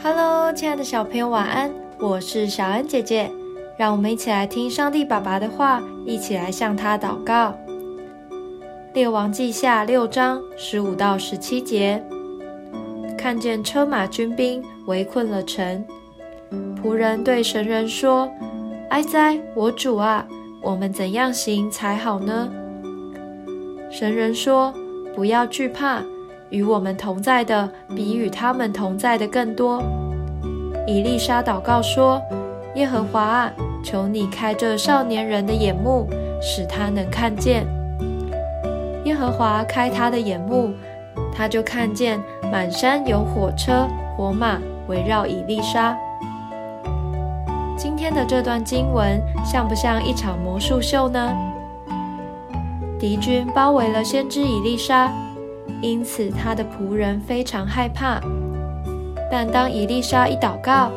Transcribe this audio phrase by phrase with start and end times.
[0.00, 1.72] Hello，亲爱的小朋友，晚安！
[1.98, 3.28] 我是小恩姐姐，
[3.76, 7.52] 让我们一起来听上帝爸爸的话，一起来向他祷告。
[8.94, 12.00] 列王记下六章十五到十七节，
[13.18, 15.84] 看见车马军兵围困了城，
[16.80, 18.30] 仆人对神人说
[18.90, 20.24] ：“哀哉，我主啊，
[20.62, 22.48] 我们怎样行才好呢？”
[23.90, 24.72] 神人说
[25.16, 26.00] ：“不要惧怕。”
[26.50, 29.82] 与我们同在的，比与他们同在的更多。
[30.86, 32.20] 以丽莎祷告说
[32.74, 33.52] ：“耶和华啊，
[33.84, 36.08] 求你开这少年人的眼目，
[36.40, 37.66] 使他能看见。”
[39.04, 40.72] 耶和华开他的眼目，
[41.34, 42.20] 他就看见
[42.50, 43.86] 满山有火车、
[44.16, 44.58] 火马
[44.88, 45.96] 围绕以丽莎。
[47.76, 51.30] 今天的这段经文像不像一场魔术秀呢？
[52.98, 55.12] 敌军包围了先知以丽莎。
[55.80, 58.20] 因此，他的仆人非常害怕。
[59.30, 60.90] 但当伊丽莎一祷告，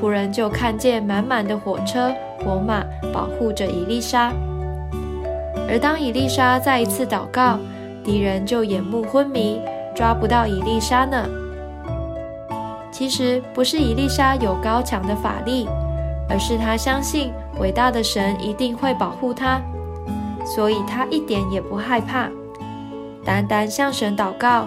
[0.00, 2.12] 仆人就看见满满的火车、
[2.44, 4.32] 火马保护着伊丽莎。
[5.68, 7.58] 而当伊丽莎再一次祷告，
[8.04, 9.60] 敌人就眼目昏迷，
[9.94, 11.26] 抓不到伊丽莎呢。
[12.90, 15.68] 其实不是伊丽莎有高强的法力，
[16.28, 19.60] 而是她相信伟大的神一定会保护她，
[20.44, 22.28] 所以她一点也不害怕。
[23.24, 24.66] 单单向神祷告，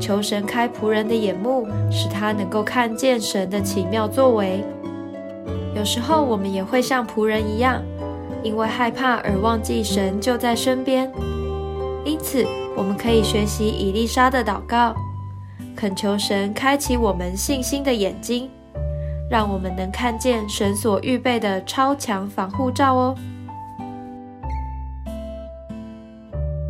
[0.00, 4.64] 求神开仆人的眼目，使他能够看见神的奇妙作为。
[5.76, 7.82] 有时候我们也会像仆人一样，
[8.42, 11.10] 因为害怕而忘记神就在身边。
[12.04, 14.94] 因此，我们可以学习以丽莎的祷告，
[15.74, 18.50] 恳求神开启我们信心的眼睛，
[19.30, 23.14] 让我们能看见神所预备的超强防护罩哦。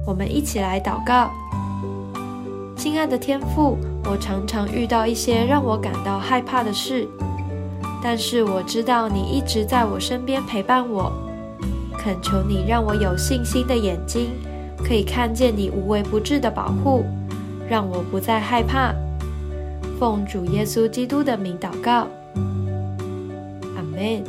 [0.07, 1.31] 我们一起来祷告，
[2.77, 7.09] 亲爱的天父，我常常遇到一些让我感到害怕的事，
[8.03, 11.11] 但是我知道你一直在我身边陪伴我。
[11.97, 14.33] 恳求你让我有信心的眼睛，
[14.87, 17.03] 可以看见你无微不至的保护，
[17.67, 18.93] 让我不再害怕。
[19.99, 22.07] 奉主耶稣基督的名祷告，
[23.75, 24.23] 阿门。